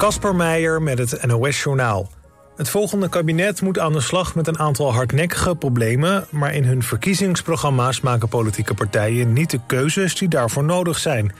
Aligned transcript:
Kasper 0.00 0.34
Meijer 0.34 0.82
met 0.82 0.98
het 0.98 1.26
NOS-journaal. 1.26 2.10
Het 2.56 2.68
volgende 2.68 3.08
kabinet 3.08 3.62
moet 3.62 3.78
aan 3.78 3.92
de 3.92 4.00
slag 4.00 4.34
met 4.34 4.46
een 4.46 4.58
aantal 4.58 4.92
hardnekkige 4.92 5.56
problemen... 5.56 6.26
maar 6.30 6.54
in 6.54 6.64
hun 6.64 6.82
verkiezingsprogramma's 6.82 8.00
maken 8.00 8.28
politieke 8.28 8.74
partijen 8.74 9.32
niet 9.32 9.50
de 9.50 9.60
keuzes 9.66 10.14
die 10.14 10.28
daarvoor 10.28 10.64
nodig 10.64 10.98
zijn. 10.98 11.32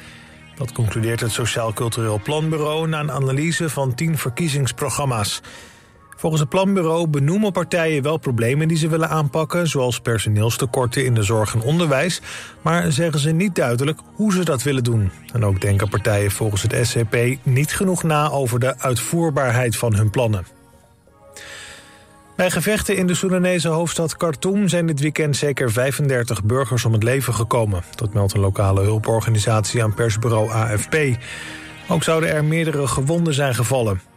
Dat 0.56 0.72
concludeert 0.72 1.20
het 1.20 1.32
Sociaal 1.32 1.72
Cultureel 1.72 2.20
Planbureau 2.22 2.88
na 2.88 3.00
een 3.00 3.10
analyse 3.10 3.70
van 3.70 3.94
tien 3.94 4.18
verkiezingsprogramma's. 4.18 5.40
Volgens 6.20 6.40
het 6.40 6.50
planbureau 6.50 7.06
benoemen 7.06 7.52
partijen 7.52 8.02
wel 8.02 8.16
problemen 8.16 8.68
die 8.68 8.76
ze 8.76 8.88
willen 8.88 9.08
aanpakken... 9.08 9.68
zoals 9.68 10.00
personeelstekorten 10.00 11.04
in 11.04 11.14
de 11.14 11.22
zorg 11.22 11.54
en 11.54 11.62
onderwijs... 11.62 12.20
maar 12.62 12.92
zeggen 12.92 13.20
ze 13.20 13.30
niet 13.30 13.54
duidelijk 13.54 13.98
hoe 14.14 14.32
ze 14.32 14.44
dat 14.44 14.62
willen 14.62 14.84
doen. 14.84 15.10
En 15.32 15.44
ook 15.44 15.60
denken 15.60 15.88
partijen 15.88 16.30
volgens 16.30 16.62
het 16.62 16.86
SCP 16.86 17.16
niet 17.42 17.72
genoeg 17.72 18.02
na... 18.02 18.30
over 18.30 18.60
de 18.60 18.78
uitvoerbaarheid 18.78 19.76
van 19.76 19.94
hun 19.94 20.10
plannen. 20.10 20.46
Bij 22.36 22.50
gevechten 22.50 22.96
in 22.96 23.06
de 23.06 23.14
Soedanese 23.14 23.68
hoofdstad 23.68 24.16
Khartoum 24.16 24.68
zijn 24.68 24.86
dit 24.86 25.00
weekend 25.00 25.36
zeker 25.36 25.72
35 25.72 26.44
burgers 26.44 26.84
om 26.84 26.92
het 26.92 27.02
leven 27.02 27.34
gekomen. 27.34 27.82
Dat 27.94 28.14
meldt 28.14 28.34
een 28.34 28.40
lokale 28.40 28.82
hulporganisatie 28.82 29.82
aan 29.82 29.94
persbureau 29.94 30.50
AFP. 30.50 30.96
Ook 31.88 32.02
zouden 32.02 32.30
er 32.30 32.44
meerdere 32.44 32.86
gewonden 32.86 33.34
zijn 33.34 33.54
gevallen. 33.54 34.09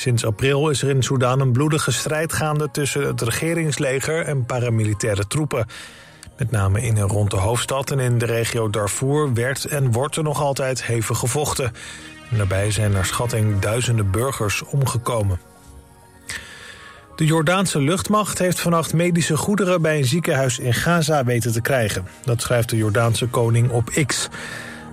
Sinds 0.00 0.24
april 0.24 0.68
is 0.68 0.82
er 0.82 0.88
in 0.88 1.02
Soedan 1.02 1.40
een 1.40 1.52
bloedige 1.52 1.92
strijd 1.92 2.32
gaande 2.32 2.70
tussen 2.70 3.06
het 3.06 3.22
regeringsleger 3.22 4.24
en 4.24 4.46
paramilitaire 4.46 5.26
troepen. 5.26 5.66
Met 6.38 6.50
name 6.50 6.82
in 6.82 6.96
en 6.96 7.08
rond 7.08 7.30
de 7.30 7.36
hoofdstad 7.36 7.90
en 7.90 7.98
in 7.98 8.18
de 8.18 8.26
regio 8.26 8.70
Darfur 8.70 9.34
werd 9.34 9.64
en 9.64 9.92
wordt 9.92 10.16
er 10.16 10.22
nog 10.22 10.40
altijd 10.40 10.84
hevig 10.84 11.18
gevochten. 11.18 11.72
En 12.30 12.36
daarbij 12.36 12.70
zijn 12.70 12.90
naar 12.90 13.04
schatting 13.04 13.58
duizenden 13.58 14.10
burgers 14.10 14.62
omgekomen. 14.62 15.40
De 17.16 17.24
Jordaanse 17.24 17.80
luchtmacht 17.80 18.38
heeft 18.38 18.60
vannacht 18.60 18.92
medische 18.92 19.36
goederen 19.36 19.82
bij 19.82 19.98
een 19.98 20.04
ziekenhuis 20.04 20.58
in 20.58 20.74
Gaza 20.74 21.24
weten 21.24 21.52
te 21.52 21.60
krijgen. 21.60 22.06
Dat 22.24 22.40
schrijft 22.40 22.68
de 22.68 22.76
Jordaanse 22.76 23.26
koning 23.26 23.70
op 23.70 23.90
X. 24.06 24.28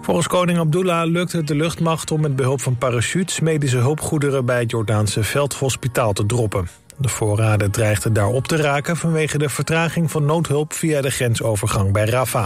Volgens 0.08 0.27
koning 0.27 0.59
Abdullah 0.59 1.09
lukt 1.09 1.31
het 1.31 1.47
de 1.47 1.55
luchtmacht 1.55 2.11
om 2.11 2.22
met 2.22 2.36
behulp 2.36 2.61
van 2.61 2.77
parachutes 2.77 3.39
medische 3.39 3.77
hulpgoederen 3.77 4.45
bij 4.45 4.59
het 4.59 4.72
Jordaanse 4.72 5.23
veldhospitaal 5.23 6.13
te 6.13 6.25
droppen. 6.25 6.69
De 6.97 7.09
voorraden 7.09 7.72
dreigden 7.72 8.13
daar 8.13 8.28
op 8.28 8.47
te 8.47 8.55
raken 8.55 8.97
vanwege 8.97 9.38
de 9.38 9.50
vertraging 9.50 10.11
van 10.11 10.25
noodhulp 10.25 10.73
via 10.73 11.02
de 11.02 11.09
grensovergang 11.09 11.91
bij 11.91 12.05
Rafah. 12.05 12.45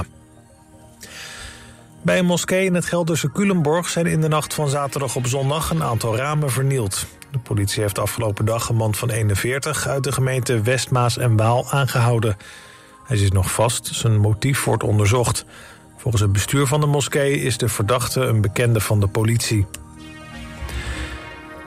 Bij 2.01 2.19
een 2.19 2.25
moskee 2.25 2.65
in 2.65 2.75
het 2.75 2.85
Gelderse 2.85 3.31
Culemborg 3.31 3.89
zijn 3.89 4.05
in 4.05 4.21
de 4.21 4.27
nacht 4.27 4.53
van 4.53 4.69
zaterdag 4.69 5.15
op 5.15 5.27
zondag 5.27 5.69
een 5.69 5.83
aantal 5.83 6.15
ramen 6.15 6.51
vernield. 6.51 7.05
De 7.31 7.39
politie 7.39 7.81
heeft 7.81 7.99
afgelopen 7.99 8.45
dag 8.45 8.69
een 8.69 8.75
man 8.75 8.95
van 8.95 9.09
41 9.09 9.87
uit 9.87 10.03
de 10.03 10.11
gemeente 10.11 10.61
Westmaas 10.61 11.17
en 11.17 11.37
Waal 11.37 11.71
aangehouden. 11.71 12.37
Hij 13.03 13.17
zit 13.17 13.33
nog 13.33 13.51
vast, 13.51 13.89
zijn 13.93 14.19
motief 14.19 14.63
wordt 14.63 14.83
onderzocht. 14.83 15.45
Volgens 16.01 16.23
het 16.23 16.31
bestuur 16.31 16.67
van 16.67 16.79
de 16.79 16.85
moskee 16.85 17.41
is 17.41 17.57
de 17.57 17.69
verdachte 17.69 18.21
een 18.21 18.41
bekende 18.41 18.79
van 18.79 18.99
de 18.99 19.07
politie. 19.07 19.65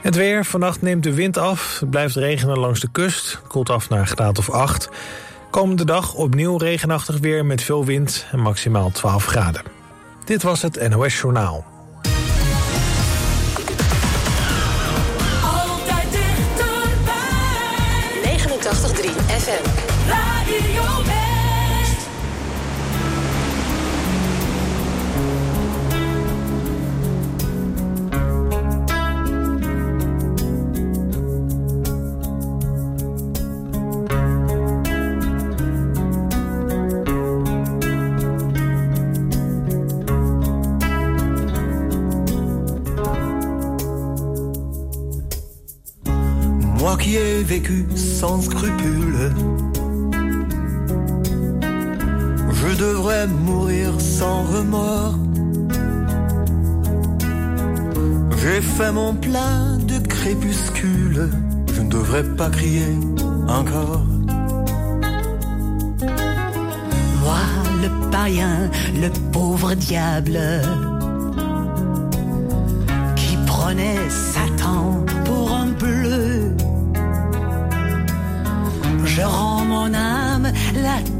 Het 0.01 0.15
weer. 0.15 0.45
Vannacht 0.45 0.83
neemt 0.83 1.03
de 1.03 1.15
wind 1.15 1.37
af. 1.37 1.81
Het 1.81 1.91
blijft 1.91 2.17
regenen 2.17 2.59
langs 2.59 2.81
de 2.81 2.89
kust. 2.93 3.41
Koelt 3.49 3.71
af 3.71 3.89
naar 3.89 3.99
een 3.99 4.07
graad 4.07 4.39
of 4.39 4.51
8. 4.51 4.89
Komende 5.51 5.85
dag 5.85 6.15
opnieuw 6.15 6.57
regenachtig 6.57 7.19
weer 7.19 7.45
met 7.47 7.63
veel 7.63 7.85
wind 7.85 8.27
en 8.33 8.41
maximaal 8.41 8.91
12 8.91 9.27
graden. 9.27 9.63
Dit 10.25 10.43
was 10.43 10.63
het 10.63 10.89
NOS 10.89 11.21
Journaal. 11.21 11.65
Altijd 15.43 16.11
dichterbij. 16.11 17.15
89.3 18.39 19.11
FM. 19.27 19.65
Radio 20.09 20.94
je 52.53 52.77
devrais 52.77 53.27
mourir 53.27 54.01
sans 54.01 54.43
remords. 54.43 55.19
J'ai 58.43 58.61
fait 58.61 58.93
mon 58.93 59.15
plein 59.15 59.79
de 59.79 59.99
crépuscule, 60.07 61.31
je 61.75 61.81
ne 61.81 61.91
devrais 61.91 62.25
pas 62.37 62.51
crier 62.51 62.99
encore. 63.49 64.05
Moi, 67.23 67.45
le 67.83 68.11
païen, 68.11 68.71
le 69.01 69.09
pauvre 69.33 69.75
diable, 69.75 70.39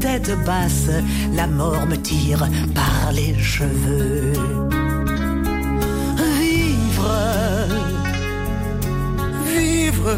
tête 0.05 0.37
basse, 0.45 0.91
la 1.33 1.47
mort 1.47 1.87
me 1.87 1.95
tire 1.95 2.47
par 2.75 3.11
les 3.11 3.33
cheveux. 3.53 4.33
Vivre, 6.39 7.15
Vivre, 9.55 10.17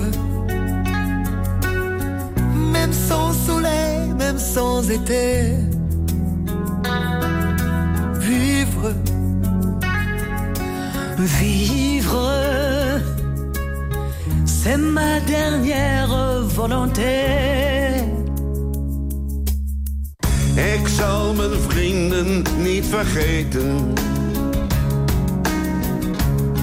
même 2.73 2.91
sans 2.91 3.31
soleil, 3.31 4.13
même 4.23 4.37
sans 4.37 4.81
été. 4.89 5.53
Vivre, 8.29 8.87
vivre, 11.39 12.19
c'est 14.45 14.77
ma 14.97 15.21
dernière 15.21 16.11
volonté. 16.57 17.76
Zal 20.97 21.33
mijn 21.33 21.59
vrienden 21.67 22.43
niet 22.57 22.85
vergeten. 22.85 23.93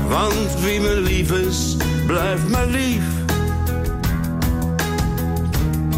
Want 0.09 0.61
wie 0.61 0.81
me 0.81 1.01
lief 1.01 1.31
is, 1.31 1.77
blijft 2.07 2.49
me 2.49 2.67
lief. 2.67 3.05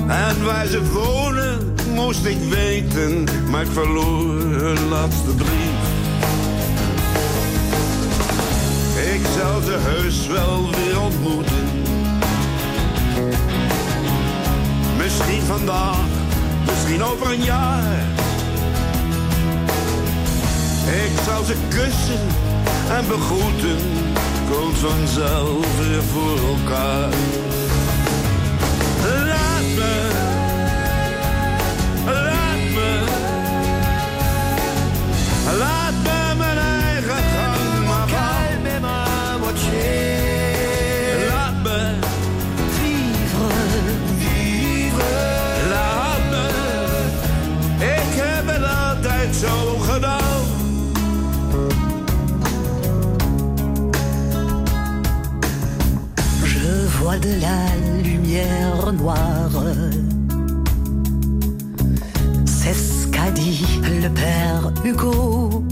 En 0.09 0.45
waar 0.45 0.67
ze 0.67 0.93
wonen, 0.93 1.75
moest 1.95 2.25
ik 2.25 2.39
weten, 2.51 3.25
maar 3.51 3.63
ik 3.63 3.71
verloor 3.73 4.41
hun 4.41 4.89
laatste 4.89 5.31
brief. 5.35 5.85
Ik 9.15 9.21
zal 9.39 9.61
ze 9.61 9.77
heus 9.79 10.27
wel 10.27 10.71
weer 10.71 11.01
ontmoeten. 11.01 11.69
Misschien 14.97 15.43
vandaag, 15.43 16.07
misschien 16.67 17.03
over 17.03 17.33
een 17.33 17.43
jaar. 17.43 18.25
Ik 20.87 21.13
zal 21.25 21.45
ze 21.45 21.55
kussen 21.69 22.27
en 22.91 23.09
begroeten. 23.09 23.79
Komt 24.51 24.79
vanzelf 24.79 25.79
weer 25.79 26.03
voor 26.03 26.39
elkaar. 26.49 27.09
la 57.41 57.67
lumière 58.03 58.93
noire. 58.93 59.63
C'est 62.45 62.75
ce 62.75 63.07
qu'a 63.09 63.31
dit 63.31 63.65
le 64.03 64.09
père 64.09 64.73
Hugo. 64.84 65.65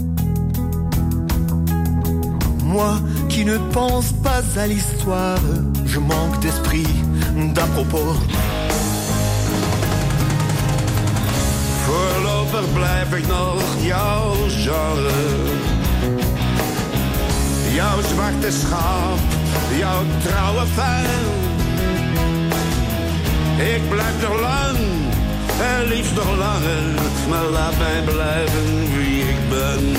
Moi 2.63 2.95
qui 3.29 3.45
ne 3.45 3.57
pense 3.71 4.11
pas 4.23 4.43
à 4.57 4.67
l'histoire, 4.67 5.39
je 5.85 5.99
manque 5.99 6.39
d'esprit, 6.41 6.87
d'à 7.53 7.65
propos. 7.75 8.15
Voorlopig 11.85 12.73
blijf 12.73 13.13
ik 13.13 13.27
nog 13.27 13.61
jouw 13.81 14.33
genre. 14.49 15.11
Jouw 17.73 18.01
zwarte 18.01 18.51
schaap, 18.51 19.19
jouw 19.79 20.03
trouwe 20.23 20.65
fan. 20.75 21.44
Ik 23.73 23.89
blijf 23.89 24.21
nog 24.21 24.39
lang, 24.39 24.77
en 25.59 25.87
liefst 25.87 26.15
nog 26.15 26.37
langer. 26.37 26.83
Maar 27.29 27.45
laat 27.45 27.77
mij 27.77 28.01
blijven 28.01 28.97
wie 28.97 29.23
ik 29.23 29.49
ben. 29.49 29.95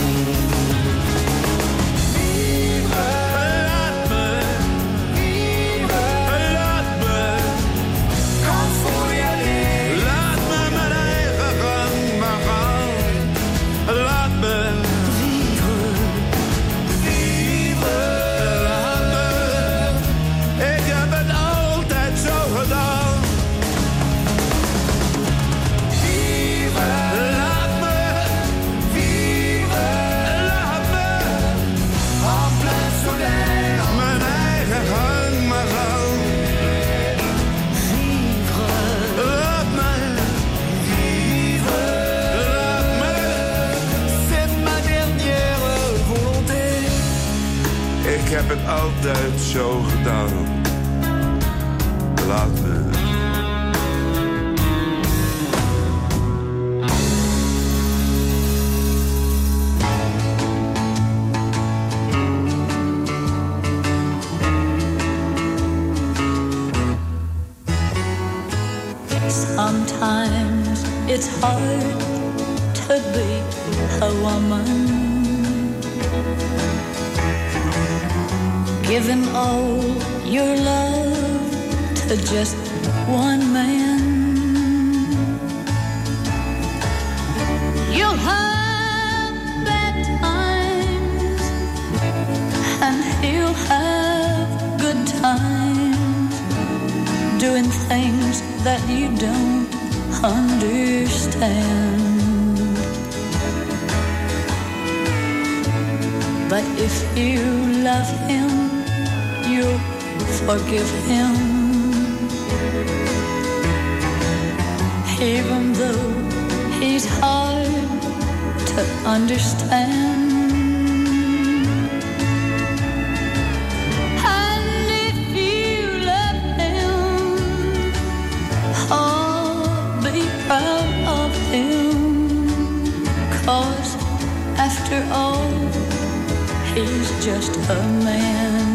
just 137.26 137.56
a 137.68 137.74
man. 138.04 138.65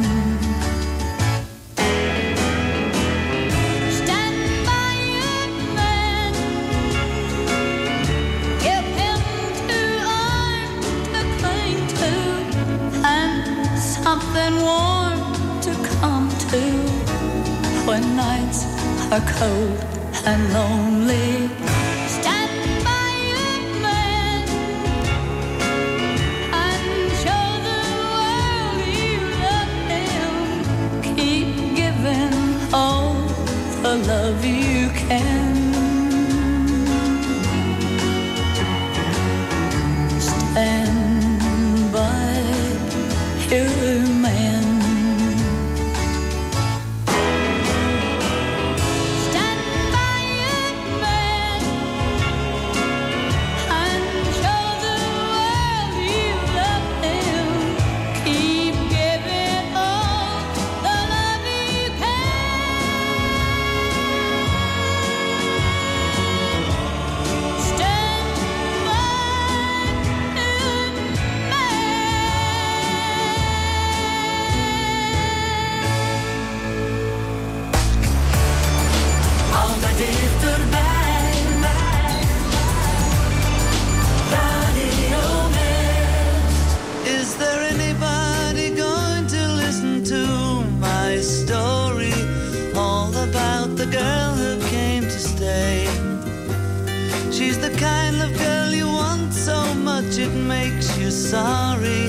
much 100.01 100.17
it 100.17 100.33
makes 100.33 100.97
you 100.97 101.11
sorry. 101.11 102.07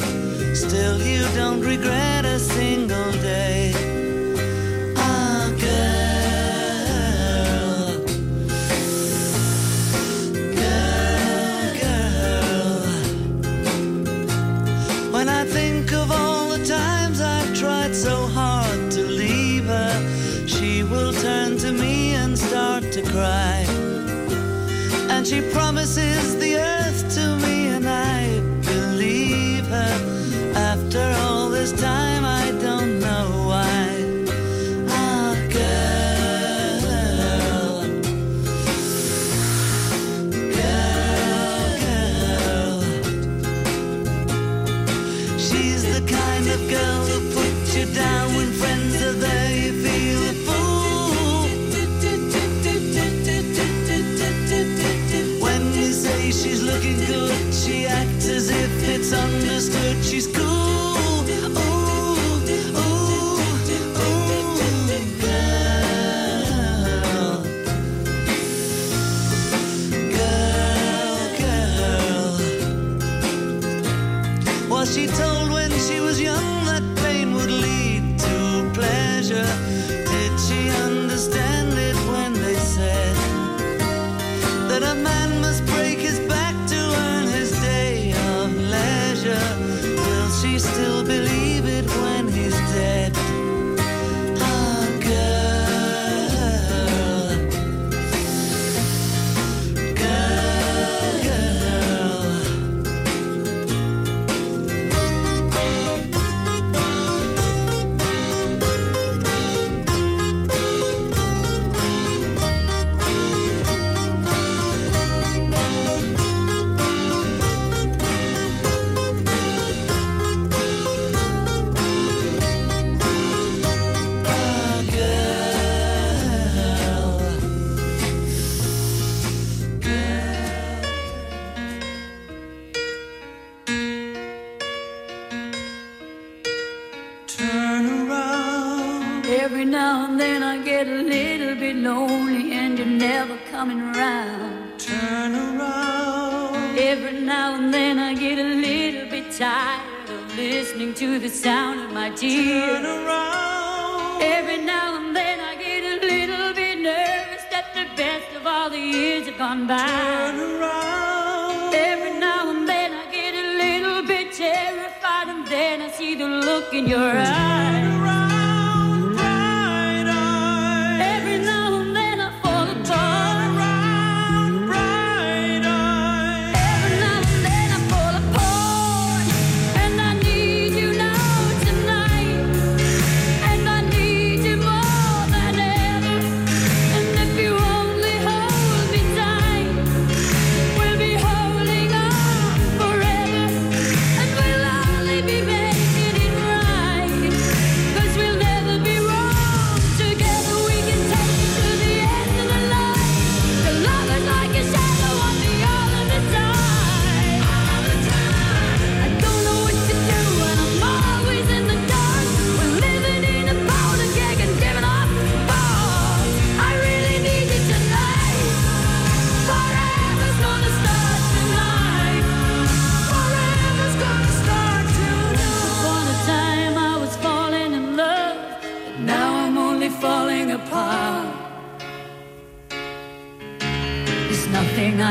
Still, 0.55 1.01
you 1.03 1.23
don't 1.35 1.61
regret 1.61 2.25
a 2.25 2.39
single 2.39 3.13
day. 3.13 3.92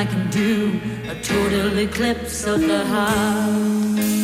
I 0.01 0.05
can 0.05 0.31
do, 0.31 0.81
a 1.07 1.15
total 1.21 1.77
eclipse 1.77 2.47
of 2.47 2.61
the 2.61 2.83
heart. 2.85 4.20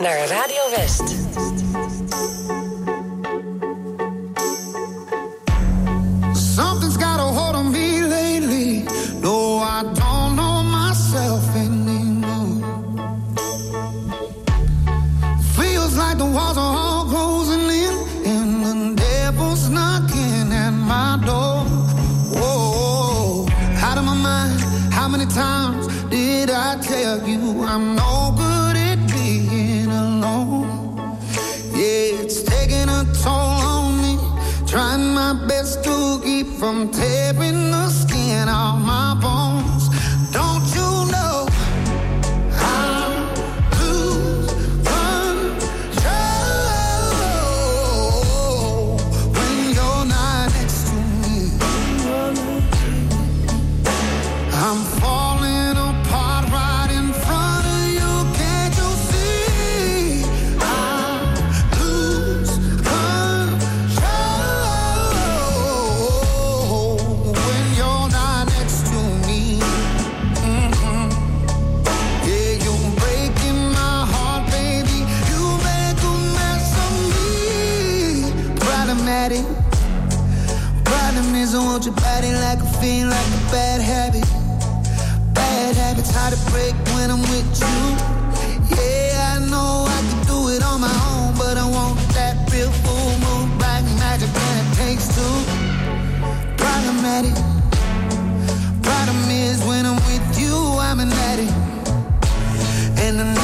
Naar 0.00 0.26
Radio 0.26 0.70
West. 0.76 1.13
I 54.66 54.94
want 81.74 81.84
your 81.84 81.94
body 81.94 82.32
like 82.32 82.60
a 82.60 82.80
fiend, 82.80 83.10
like 83.10 83.26
a 83.26 83.50
bad 83.52 83.80
habit. 83.80 84.23
To 86.24 86.50
break 86.50 86.74
when 86.96 87.10
I'm 87.10 87.20
with 87.20 87.60
you. 87.60 87.80
Yeah, 88.74 89.36
I 89.36 89.46
know 89.50 89.84
I 89.86 90.00
do 90.26 90.48
it 90.48 90.64
on 90.64 90.80
my 90.80 90.88
own, 91.12 91.34
but 91.36 91.58
I 91.58 91.66
want 91.70 92.00
that 92.14 92.50
real 92.50 92.70
full 92.82 93.10
moon, 93.20 93.58
black 93.58 93.84
magic, 94.00 94.30
and 94.34 94.66
it 94.66 94.74
takes 94.74 95.06
two. 95.14 95.36
Problematic. 96.56 97.34
Problem 98.82 99.30
is, 99.30 99.62
when 99.64 99.84
I'm 99.84 100.00
with 100.06 100.40
you, 100.40 100.56
I'm 100.80 100.98
an 100.98 101.12
addict, 101.12 101.52
and 102.98 103.20
I 103.20 103.43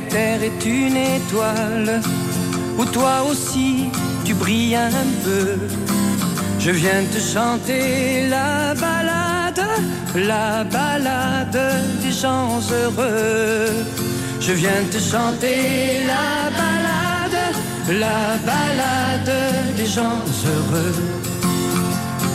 terre 0.00 0.42
est 0.42 0.64
une 0.64 0.96
étoile 0.96 2.00
où 2.78 2.84
toi 2.86 3.22
aussi 3.30 3.90
tu 4.24 4.34
brilles 4.34 4.76
un 4.76 5.06
peu. 5.24 5.58
Je 6.58 6.70
viens 6.70 7.04
te 7.12 7.18
chanter 7.18 8.26
la 8.28 8.74
balade, 8.74 9.66
la 10.14 10.64
balade 10.64 11.60
des 12.02 12.12
gens 12.12 12.60
heureux. 12.70 13.68
Je 14.40 14.52
viens 14.52 14.82
te 14.90 14.98
chanter 14.98 16.04
la 16.06 16.50
balade, 16.60 17.40
la 17.88 18.36
balade 18.50 19.76
des 19.76 19.86
gens 19.86 20.20
heureux. 20.46 20.94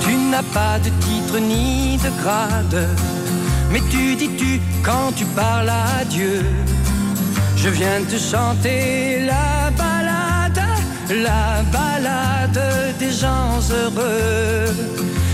Tu 0.02 0.16
n'as 0.16 0.48
pas 0.54 0.78
de 0.80 0.90
titre 1.06 1.40
ni 1.40 1.98
de 1.98 2.10
grade, 2.22 2.88
mais 3.72 3.82
tu 3.90 4.16
dis 4.16 4.30
tu 4.38 4.62
quand 4.84 5.12
tu 5.16 5.26
parles 5.26 5.70
à 5.70 6.06
Dieu. 6.06 6.44
Je 7.62 7.68
viens 7.68 8.02
te 8.06 8.18
chanter 8.18 9.20
la 9.26 9.70
balade, 9.72 10.64
la 11.10 11.62
balade 11.74 12.62
des 12.98 13.12
gens 13.12 13.60
heureux. 13.70 14.74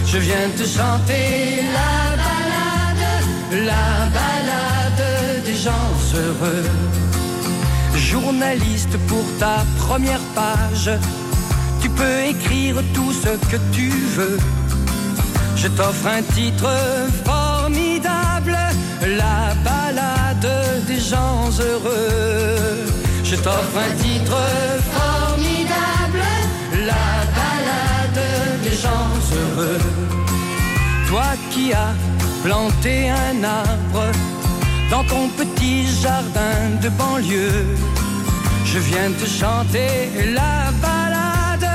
Je 0.07 0.17
viens 0.17 0.49
te 0.57 0.63
chanter 0.63 1.61
la 1.77 1.95
balade, 2.25 3.05
la 3.69 3.87
balade 4.19 5.45
des 5.45 5.55
gens 5.55 5.91
heureux. 6.15 6.65
Journaliste 7.95 8.97
pour 9.07 9.25
ta 9.39 9.63
première 9.77 10.25
page, 10.33 10.89
tu 11.81 11.89
peux 11.89 12.19
écrire 12.23 12.77
tout 12.95 13.13
ce 13.13 13.37
que 13.51 13.57
tu 13.71 13.89
veux. 14.17 14.39
Je 15.55 15.67
t'offre 15.67 16.07
un 16.07 16.23
titre 16.33 16.69
formidable, 17.23 18.57
la 19.05 19.54
des 20.95 21.01
gens 21.01 21.49
heureux. 21.59 22.85
Je 23.23 23.35
t'offre 23.35 23.77
un 23.87 23.93
titre 24.03 24.37
formidable, 24.97 26.23
la 26.89 27.07
balade 27.39 28.23
des 28.63 28.75
gens 28.83 29.11
heureux. 29.39 29.81
Toi 31.09 31.29
qui 31.51 31.73
as 31.73 31.93
planté 32.43 33.09
un 33.09 33.43
arbre 33.43 34.07
dans 34.89 35.03
ton 35.03 35.27
petit 35.39 35.85
jardin 36.03 36.57
de 36.83 36.89
banlieue. 36.89 37.65
Je 38.65 38.79
viens 38.79 39.11
te 39.21 39.27
chanter 39.41 39.91
la 40.39 40.57
balade, 40.85 41.69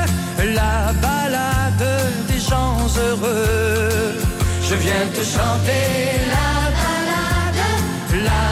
la 0.60 0.92
balade 1.06 1.88
des 2.28 2.40
gens 2.50 2.78
heureux. 3.04 4.14
Je 4.68 4.74
viens 4.84 5.06
te 5.16 5.22
chanter 5.34 5.88
la 6.36 6.50
balade, 6.80 7.62
la 8.28 8.49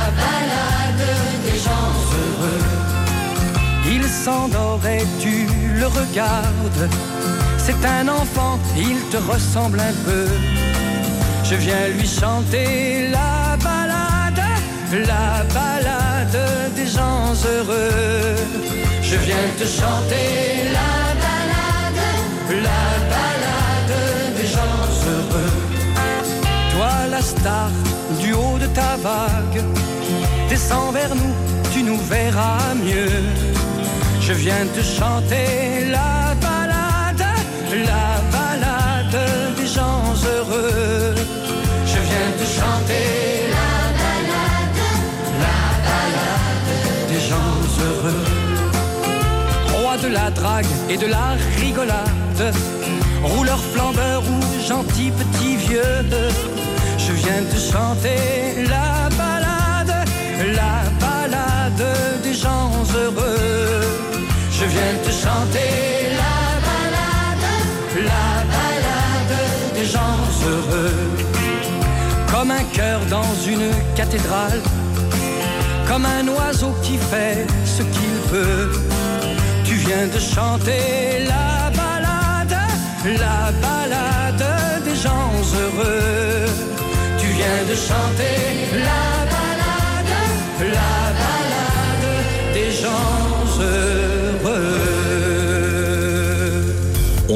et 4.86 5.04
tu 5.20 5.46
le 5.80 5.86
regardes. 5.86 6.88
C'est 7.56 7.82
un 7.84 8.08
enfant, 8.08 8.58
il 8.76 8.98
te 9.10 9.16
ressemble 9.16 9.80
un 9.80 9.94
peu. 10.04 10.26
Je 11.44 11.54
viens 11.54 11.88
lui 11.96 12.06
chanter 12.06 13.08
la 13.10 13.56
balade, 13.56 14.44
la 15.12 15.44
balade 15.54 16.40
des 16.76 16.86
gens 16.86 17.32
heureux. 17.52 18.36
Je 19.02 19.16
viens 19.16 19.48
te 19.58 19.64
chanter 19.64 20.70
la 20.78 20.94
balade, 21.24 22.02
la 22.68 22.84
balade 23.14 23.96
des 24.38 24.46
gens 24.46 24.80
heureux. 25.12 25.54
Toi 26.74 26.92
la 27.10 27.22
star 27.22 27.70
du 28.20 28.32
haut 28.32 28.58
de 28.58 28.66
ta 28.66 28.96
vague, 29.02 29.62
descends 30.48 30.90
vers 30.92 31.14
nous, 31.14 31.34
tu 31.72 31.82
nous 31.82 32.00
verras 32.14 32.74
mieux. 32.74 33.57
Je 34.28 34.34
viens 34.34 34.66
te 34.74 34.82
chanter 34.82 35.86
la 35.90 36.34
balade, 36.42 37.26
la 37.90 38.08
balade 38.30 39.18
des 39.56 39.66
gens 39.66 40.02
heureux. 40.32 41.14
Je 41.86 41.98
viens 42.08 42.30
te 42.40 42.46
chanter 42.58 43.06
la 43.56 43.72
balade, 44.02 44.80
la 45.44 45.62
balade 45.88 46.72
des 47.10 47.22
gens 47.30 47.56
heureux. 47.86 48.24
Roi 49.78 49.96
de 49.96 50.08
la 50.08 50.30
drague 50.30 50.74
et 50.90 50.98
de 50.98 51.06
la 51.06 51.28
rigolade, 51.56 52.54
rouleur 53.22 53.60
flambeur 53.72 54.22
ou 54.34 54.68
gentil 54.68 55.10
petit 55.10 55.56
vieux. 55.56 56.04
Je 56.98 57.12
viens 57.12 57.44
te 57.50 57.58
chanter 57.72 58.66
la 58.68 59.08
balade, 59.16 60.06
la 60.54 60.82
balade 61.00 62.22
des 62.22 62.34
gens 62.34 62.70
heureux. 62.94 64.07
Je 64.60 64.64
viens 64.64 64.94
te 65.04 65.10
chanter 65.10 65.70
la 66.22 66.38
balade, 66.66 67.46
la 68.12 68.28
balade 68.54 69.36
des 69.76 69.84
gens 69.84 70.18
heureux. 70.50 71.06
Comme 72.32 72.50
un 72.50 72.64
cœur 72.72 72.98
dans 73.08 73.34
une 73.46 73.70
cathédrale, 73.94 74.60
comme 75.86 76.04
un 76.06 76.26
oiseau 76.26 76.74
qui 76.82 76.96
fait 76.96 77.46
ce 77.64 77.82
qu'il 77.82 78.16
peut. 78.32 78.70
Tu 79.62 79.74
viens 79.74 80.08
de 80.08 80.18
chanter 80.18 81.24
la 81.32 81.70
balade, 81.80 82.58
la 83.04 83.52
balade 83.62 84.82
des 84.84 84.96
gens 84.96 85.30
heureux. 85.62 86.46
Tu 87.20 87.28
viens 87.38 87.62
de 87.70 87.76
chanter 87.76 88.36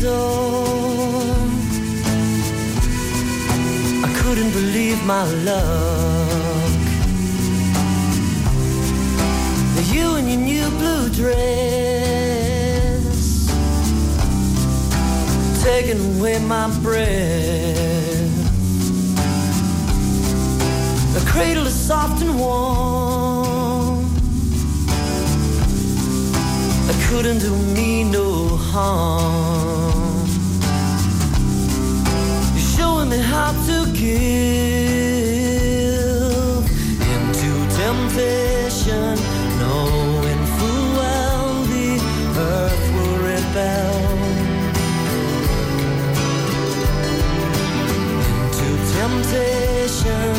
Door. 0.00 1.34
I 4.06 4.08
couldn't 4.20 4.52
believe 4.52 4.98
my 5.04 5.24
luck. 5.44 6.38
You 9.90 10.16
in 10.16 10.28
your 10.28 10.40
new 10.40 10.68
blue 10.78 11.08
dress, 11.08 11.34
taking 15.64 16.00
away 16.18 16.38
my 16.40 16.68
breath. 16.82 18.28
The 21.14 21.20
cradle 21.26 21.66
is 21.66 21.74
soft 21.74 22.20
and 22.22 22.38
warm. 22.38 24.04
I 26.90 26.94
couldn't 27.08 27.38
do 27.38 27.56
me 27.74 28.04
no 28.04 28.56
harm. 28.56 29.77
Me 33.10 33.18
how 33.18 33.52
to 33.66 33.86
give 33.92 34.18
into 37.14 37.50
temptation, 37.76 39.14
knowing 39.58 40.42
full 40.56 40.86
well 40.98 41.62
the 41.72 41.88
earth 42.36 42.84
will 42.94 43.16
rebel. 43.28 43.94
Into 48.28 48.68
temptation, 48.98 50.34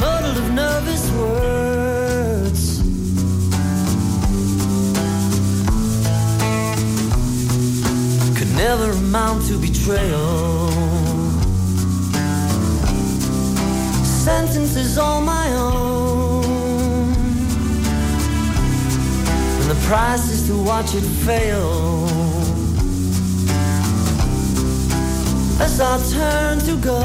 muddled 0.00 0.38
of 0.38 0.48
nervous 0.52 1.04
words. 1.12 2.62
could 8.38 8.52
never 8.56 8.90
amount 8.92 9.38
to 9.48 9.54
betrayal. 9.58 10.51
Sentences 14.32 14.96
all 14.96 15.20
my 15.20 15.46
own, 15.52 16.42
and 19.60 19.70
the 19.70 19.78
price 19.86 20.30
is 20.30 20.46
to 20.48 20.56
watch 20.64 20.94
it 20.94 21.06
fail. 21.26 22.06
As 25.60 25.80
I 25.80 25.98
turn 26.16 26.60
to 26.60 26.76
go, 26.78 26.98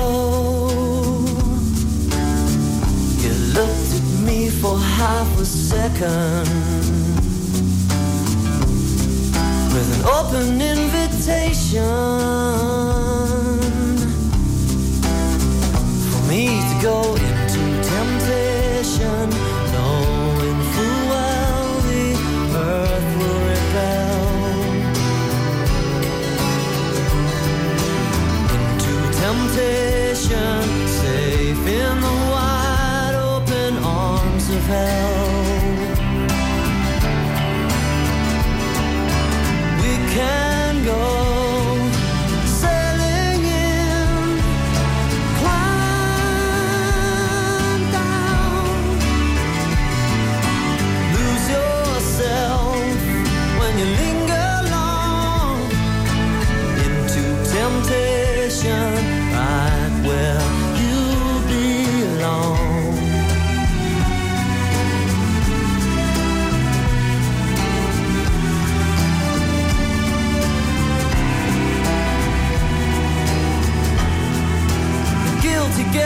you 3.23 3.33
looked 3.57 3.89
at 3.99 4.07
me 4.25 4.49
for 4.49 4.79
half 4.79 5.29
a 5.37 5.45
second. 5.45 6.47
With 9.73 9.89
an 9.97 10.03
open 10.17 10.61
invitation. 10.61 11.83
For 16.09 16.21
me 16.31 16.56
go 16.81 17.15
into 17.15 17.63
temptation, 17.83 19.29
knowing 19.73 20.59
full 20.73 21.01
well 21.09 21.81
the 21.81 22.13
earth 22.55 23.09
will 23.17 23.41
rebel 23.49 24.19
into 28.55 28.95
temptation, 29.19 30.61
safe 30.87 31.65
in 31.67 32.01
the 32.01 32.15
wide 32.31 33.15
open 33.15 33.77
arms 33.83 34.49
of 34.49 34.61
hell. 34.63 35.17
We 39.81 39.93
can 40.13 40.85
go 40.85 41.16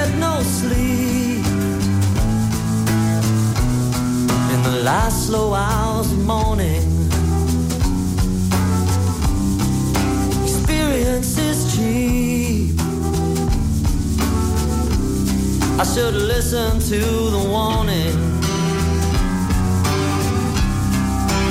get 0.02 0.18
no 0.18 0.42
sleep. 0.42 1.46
In 4.54 4.60
the 4.64 4.82
last 4.84 5.28
slow 5.28 5.54
hours 5.54 6.12
of 6.12 6.26
morning, 6.26 6.84
experience 10.44 11.38
is 11.38 11.60
cheap. 11.74 12.80
I 15.80 15.84
should 15.94 16.16
listen 16.34 16.80
to 16.92 17.02
the 17.36 17.44
warning. 17.56 18.16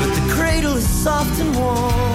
But 0.01 0.11
the 0.19 0.25
cradle 0.35 0.77
is 0.77 0.89
soft 0.89 1.41
and 1.41 1.55
warm. 1.57 2.10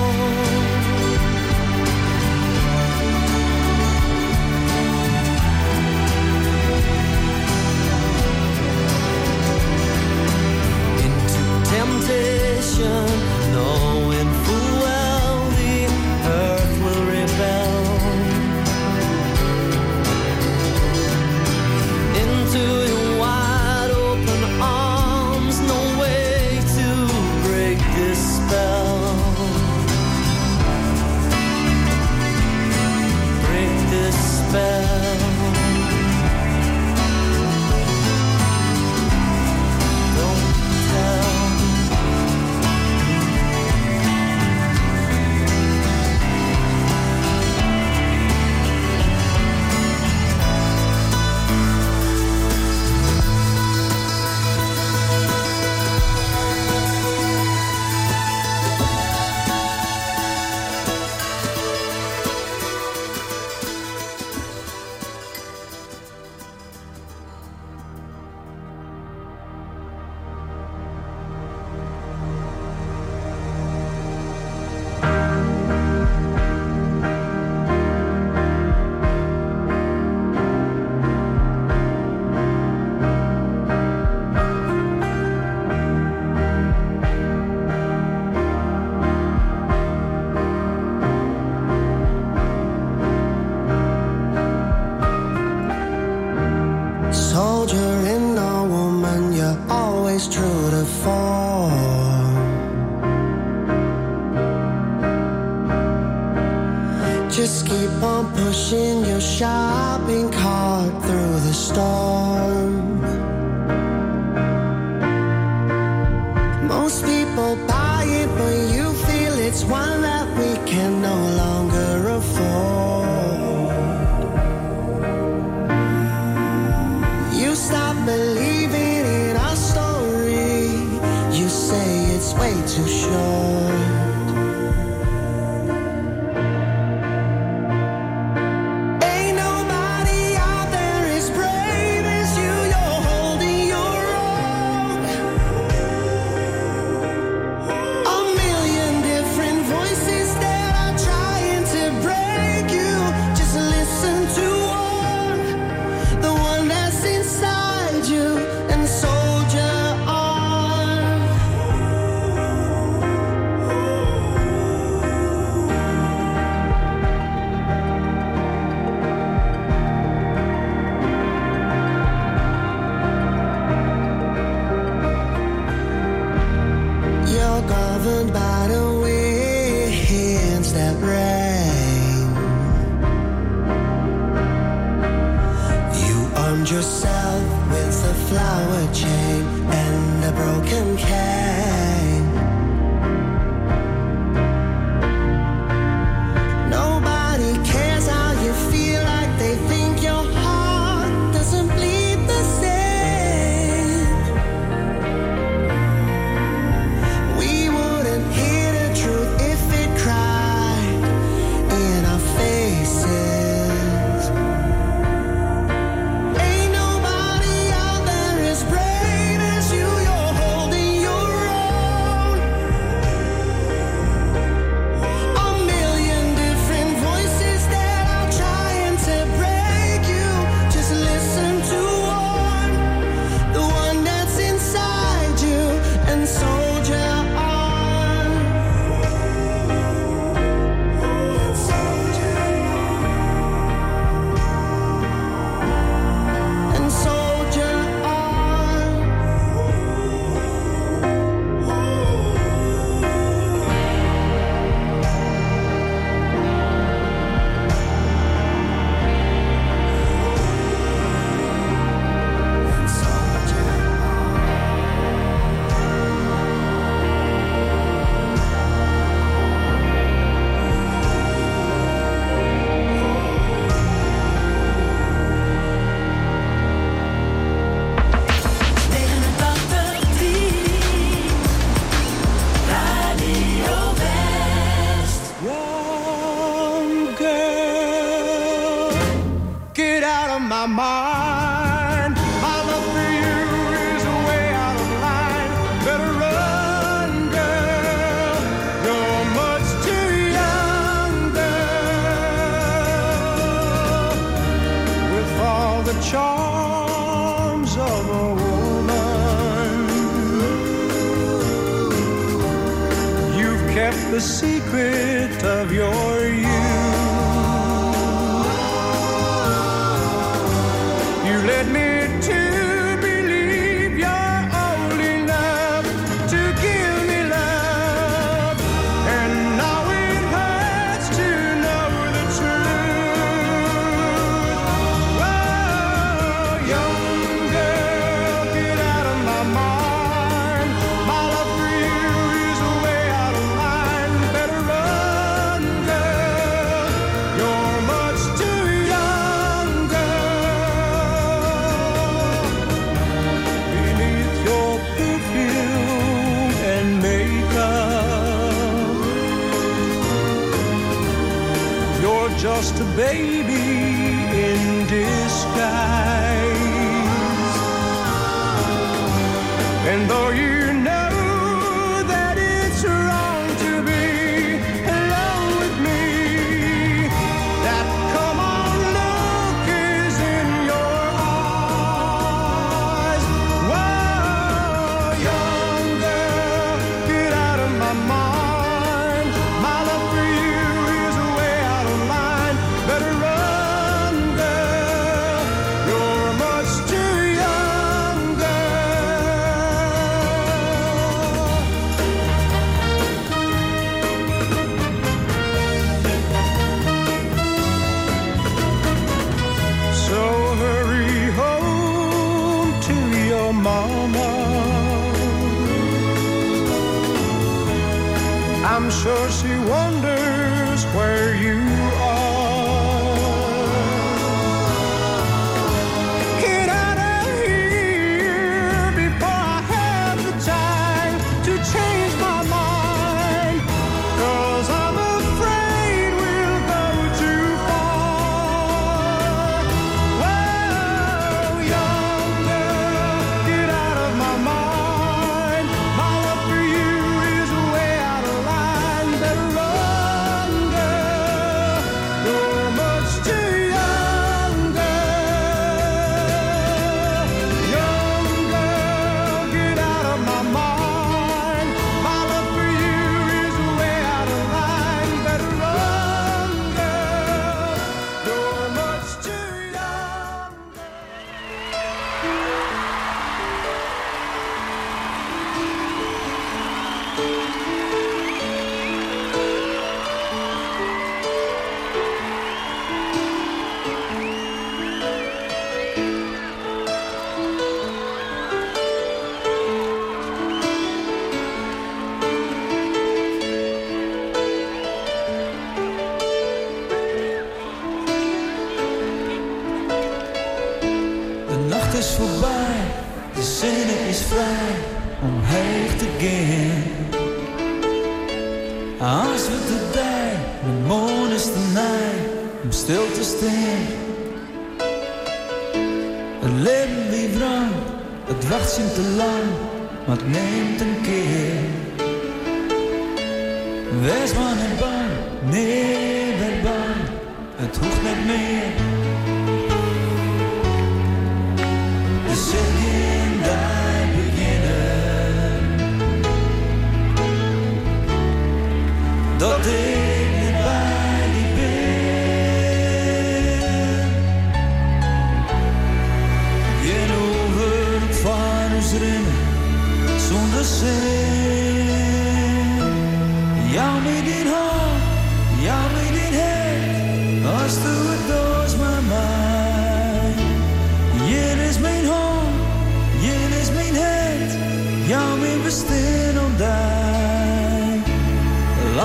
It's 119.55 119.63
one 119.63 120.04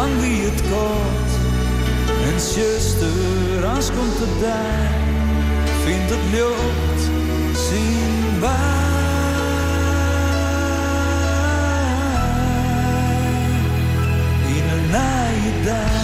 aan 0.00 0.20
wie 0.20 0.42
het 0.42 0.62
kort. 0.70 1.30
En 2.32 2.40
zuster, 2.40 3.66
als 3.74 3.86
komt 3.86 4.18
het 4.18 4.40
daar, 4.40 4.92
vindt 5.84 6.10
het 6.10 6.24
lucht 6.30 7.02
zienbaar. 7.68 8.78
In 14.46 14.64
een 14.76 14.90
naaie 14.90 15.64
dag. 15.64 15.99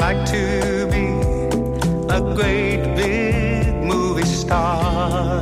like 0.00 0.24
to 0.26 0.86
be 0.90 1.06
a 2.08 2.20
great 2.34 2.94
big 2.96 3.74
movie 3.82 4.24
star. 4.24 5.40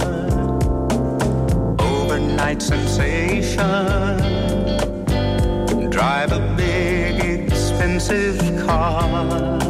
Overnight 1.79 2.61
sensation. 2.63 4.19
Drive 5.91 6.33
a 6.33 6.55
big 6.57 7.49
expensive 7.49 8.39
car. 8.67 9.70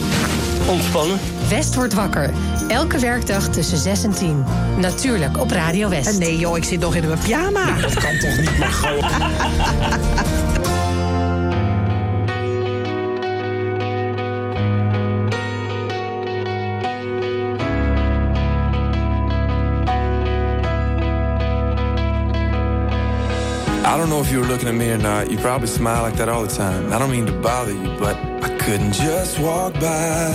Ontspannen. 0.67 1.19
West 1.49 1.75
wordt 1.75 1.93
wakker. 1.93 2.29
Elke 2.67 2.99
werkdag 2.99 3.49
tussen 3.49 3.77
6 3.77 4.03
en 4.03 4.11
10. 4.11 4.45
Natuurlijk 4.77 5.39
op 5.39 5.51
Radio 5.51 5.89
West. 5.89 6.19
Nee 6.19 6.37
joh, 6.37 6.57
ik 6.57 6.63
zit 6.63 6.79
nog 6.79 6.95
in 6.95 7.07
mijn 7.07 7.19
pyjama. 7.19 7.65
Dat 7.81 7.93
kan 7.93 8.17
toch 8.17 8.37
niet, 8.37 8.57
Margot? 8.57 9.05
I 23.83 23.97
don't 23.97 24.09
know 24.09 24.21
if 24.21 24.31
you 24.31 24.39
were 24.39 24.47
looking 24.47 24.69
at 24.69 24.75
me 24.75 24.91
or 24.91 24.97
not. 24.97 25.29
You 25.29 25.37
probably 25.41 25.67
smile 25.67 26.03
like 26.03 26.15
that 26.17 26.29
all 26.29 26.47
the 26.47 26.55
time. 26.55 26.93
I 26.93 26.97
don't 26.97 27.09
mean 27.09 27.25
to 27.25 27.33
bother 27.33 27.73
you, 27.73 27.97
but 27.99 28.30
couldn't 28.65 28.93
just 28.93 29.39
walk 29.39 29.73
by 29.73 30.31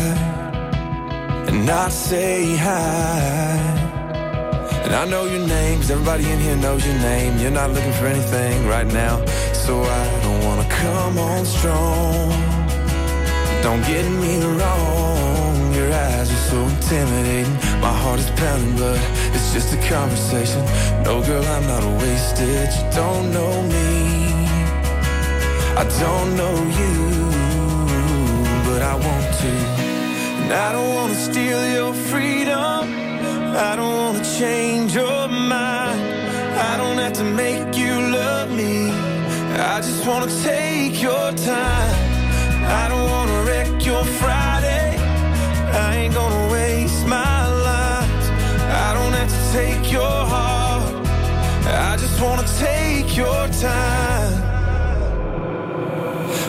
and 1.48 1.64
not 1.64 1.92
say 1.92 2.56
hi. 2.56 3.60
And 4.84 4.92
I 4.94 5.04
know 5.04 5.24
your 5.24 5.46
name, 5.46 5.78
'cause 5.78 5.90
everybody 5.90 6.24
in 6.32 6.38
here 6.40 6.56
knows 6.56 6.84
your 6.84 6.98
name. 7.12 7.38
You're 7.38 7.56
not 7.62 7.70
looking 7.72 7.92
for 7.92 8.06
anything 8.06 8.66
right 8.66 8.88
now, 9.04 9.14
so 9.52 9.72
I 10.02 10.04
don't 10.24 10.42
wanna 10.46 10.68
come 10.82 11.18
on 11.18 11.44
strong. 11.44 12.32
Don't 13.62 13.84
get 13.86 14.04
me 14.24 14.34
wrong, 14.58 15.54
your 15.78 15.90
eyes 16.06 16.28
are 16.36 16.44
so 16.50 16.58
intimidating. 16.74 17.56
My 17.80 17.94
heart 18.02 18.18
is 18.24 18.30
pounding, 18.40 18.76
but 18.82 18.98
it's 19.34 19.48
just 19.56 19.68
a 19.78 19.80
conversation. 19.94 20.62
No, 21.04 21.14
girl, 21.28 21.44
I'm 21.54 21.66
not 21.72 21.82
a 21.90 21.92
wasted. 22.02 22.68
You 22.76 22.84
don't 23.02 23.26
know 23.36 23.54
me, 23.74 23.90
I 25.82 25.84
don't 26.02 26.30
know 26.40 26.56
you, 26.80 26.92
I 28.86 28.94
want 28.94 29.28
to. 29.42 29.52
And 30.42 30.52
I 30.52 30.70
don't 30.70 30.94
wanna 30.94 31.16
steal 31.16 31.60
your 31.78 31.92
freedom. 31.92 32.80
I 33.68 33.74
don't 33.74 33.96
wanna 34.02 34.24
change 34.38 34.94
your 34.94 35.26
mind. 35.26 35.98
I 36.70 36.76
don't 36.76 36.98
have 36.98 37.14
to 37.14 37.24
make 37.24 37.76
you 37.76 37.94
love 38.20 38.48
me. 38.50 38.90
I 39.74 39.80
just 39.86 40.06
wanna 40.06 40.30
take 40.44 41.02
your 41.02 41.26
time. 41.54 41.94
I 42.80 42.84
don't 42.90 43.08
wanna 43.14 43.38
wreck 43.46 43.84
your 43.84 44.04
Friday. 44.20 44.88
I 45.84 45.88
ain't 46.00 46.14
gonna 46.14 46.52
waste 46.52 47.04
my 47.06 47.40
life. 47.70 48.24
I 48.86 48.88
don't 48.96 49.14
have 49.20 49.32
to 49.36 49.42
take 49.58 49.90
your 49.90 50.18
heart. 50.34 50.84
I 51.90 51.96
just 51.96 52.20
wanna 52.20 52.46
take 52.68 53.16
your 53.16 53.48
time. 53.48 54.45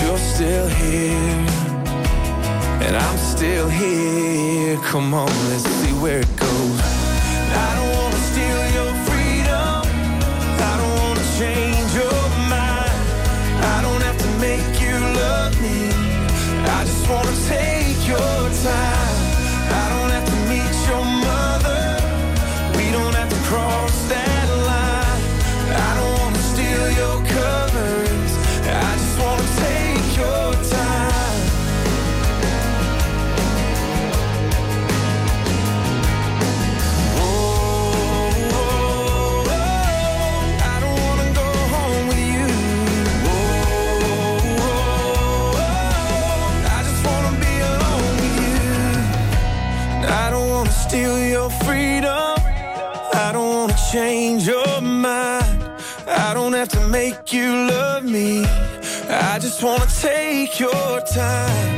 you're 0.00 0.18
still 0.18 0.68
here. 0.68 1.46
And 2.84 2.96
I'm 2.96 3.18
still 3.18 3.68
here. 3.68 4.76
Come 4.90 5.14
on, 5.14 5.30
let's 5.50 5.64
see 5.80 5.92
where 6.02 6.20
it 6.20 6.36
goes. 6.36 6.80
I 7.66 7.68
don't 7.76 7.92
wanna 7.98 8.22
steal 8.30 8.62
your 8.78 8.92
freedom. 9.08 9.80
I 10.70 10.74
don't 10.80 10.96
wanna 11.02 11.26
change 11.40 11.90
your 11.94 12.20
mind. 12.56 12.98
I 13.74 13.78
don't 13.82 14.02
have 14.08 14.18
to 14.26 14.30
make 14.46 14.80
you 14.84 14.94
love 15.22 15.52
me. 15.60 15.78
I 16.76 16.84
just 16.84 17.08
wanna 17.08 17.34
take 17.48 18.00
your 18.06 18.40
time. 18.64 18.97
Make 57.10 57.32
you 57.32 57.50
love 57.50 58.04
me. 58.04 58.44
I 59.08 59.38
just 59.40 59.62
wanna 59.62 59.86
take 59.86 60.60
your 60.60 61.00
time. 61.20 61.74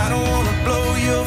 I 0.00 0.04
don't 0.10 0.26
wanna 0.32 0.64
blow 0.64 0.86
your 1.08 1.24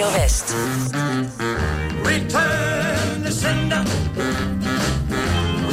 Radio 0.00 0.18
West. 0.18 0.54
Return 2.06 3.22
to 3.22 3.30
sender. 3.30 3.84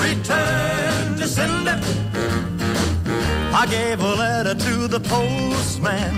Return 0.04 1.16
to 1.16 1.28
sender. 1.28 1.80
I 3.54 3.66
gave 3.70 4.02
a 4.02 4.16
letter 4.16 4.54
to 4.54 4.88
the 4.90 5.00
postman. 5.00 6.14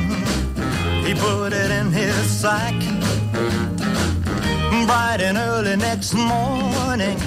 He 1.06 1.14
put 1.14 1.54
it 1.54 1.70
in 1.70 1.92
his 1.92 2.16
sack. 2.16 2.74
Bright 4.88 5.22
and 5.22 5.38
early 5.38 5.76
next 5.76 6.16
morning, 6.16 7.20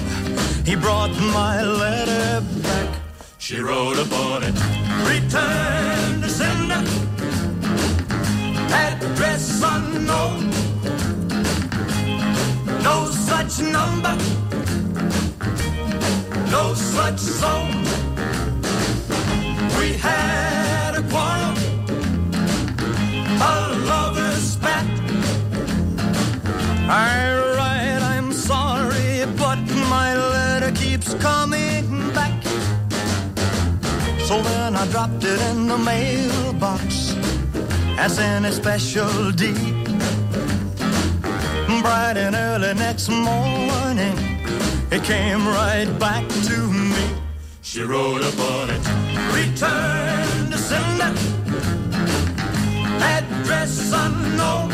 he 0.65 0.75
brought 0.75 1.11
my 1.33 1.63
letter 1.63 2.45
back. 2.61 2.89
She 3.37 3.59
wrote 3.59 3.99
upon 3.99 4.43
it, 4.43 4.55
Return 5.07 6.21
to 6.21 6.29
sender. 6.29 6.83
Address 8.73 9.61
unknown. 9.63 10.72
Such 13.47 13.65
number. 13.73 14.15
No 16.49 16.73
such 16.73 17.17
zone. 17.17 17.83
We 19.77 19.93
had 19.97 20.95
a 20.95 21.03
quarrel. 21.11 21.57
A 23.41 23.55
lover's 23.89 24.53
spat. 24.53 24.85
I 26.87 27.35
write, 27.57 28.01
I'm 28.15 28.31
sorry, 28.31 29.25
but 29.35 29.59
my 29.89 30.15
letter 30.15 30.71
keeps 30.71 31.13
coming 31.15 32.13
back. 32.13 32.41
So 34.25 34.41
then 34.41 34.77
I 34.77 34.87
dropped 34.87 35.25
it 35.25 35.41
in 35.51 35.67
the 35.67 35.77
mailbox 35.77 37.13
as 37.97 38.19
in 38.19 38.45
a 38.45 38.53
special 38.53 39.31
deed. 39.31 39.92
Bright 41.83 42.15
and 42.15 42.33
early 42.33 42.73
next 42.75 43.09
morning, 43.09 44.17
it 44.89 45.03
came 45.03 45.45
right 45.45 45.89
back 45.99 46.25
to 46.47 46.57
me. 46.71 47.05
She 47.61 47.81
wrote 47.81 48.21
upon 48.21 48.69
it, 48.69 48.79
return 49.35 50.49
to 50.49 50.57
sender, 50.57 51.11
address 53.03 53.91
unknown. 53.93 54.69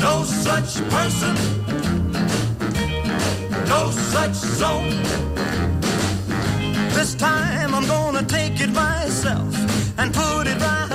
No 0.00 0.24
such 0.24 0.82
person, 0.88 1.34
no 3.68 3.90
such 3.90 4.32
zone. 4.32 5.02
This 6.94 7.14
time 7.14 7.74
I'm 7.74 7.86
gonna 7.86 8.22
take 8.22 8.62
it 8.62 8.70
myself 8.70 9.54
and 9.98 10.14
put 10.14 10.46
it 10.46 10.58
right 10.58 10.93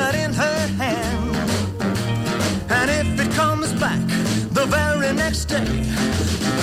next 5.30 5.46
day, 5.46 5.64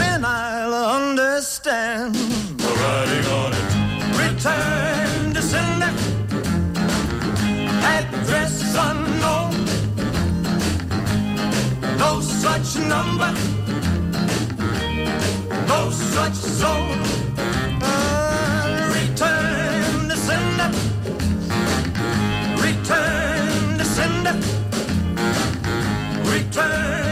then 0.00 0.24
I'll 0.24 0.74
understand. 0.74 2.16
The 2.16 2.70
writing 2.80 3.26
on 3.40 3.50
it. 3.60 3.68
Return 4.24 5.34
to 5.34 5.42
sender. 5.52 5.92
Address 7.96 8.54
unknown. 8.88 9.54
No 12.02 12.20
such 12.20 12.68
number. 12.94 13.30
No 15.72 15.90
such 15.90 16.38
zone. 16.60 17.02
Uh, 17.80 18.90
return 18.98 20.08
to 20.10 20.16
sender. 20.28 20.70
Return 22.66 23.78
to 23.78 23.84
sender. 23.84 24.34
Return 26.34 27.05